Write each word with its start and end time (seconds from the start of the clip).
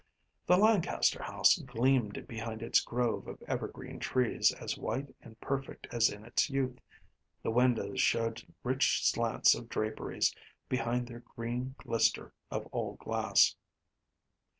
The 0.47 0.57
Lancaster 0.57 1.21
house 1.21 1.59
gleamed 1.59 2.25
behind 2.27 2.63
its 2.63 2.79
grove 2.81 3.27
of 3.27 3.39
evergreen 3.43 3.99
trees 3.99 4.51
as 4.51 4.75
white 4.75 5.13
and 5.21 5.39
perfect 5.39 5.85
as 5.91 6.09
in 6.09 6.25
its 6.25 6.49
youth. 6.49 6.79
The 7.43 7.51
windows 7.51 8.01
showed 8.01 8.43
rich 8.63 9.05
slants 9.05 9.53
of 9.53 9.69
draperies 9.69 10.33
behind 10.67 11.07
their 11.07 11.19
green 11.19 11.75
glister 11.77 12.33
of 12.49 12.67
old 12.71 12.97
glass. 12.97 13.55